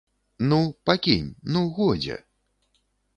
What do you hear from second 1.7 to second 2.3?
годзе.